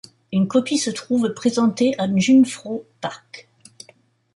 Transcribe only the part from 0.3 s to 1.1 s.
Une copie se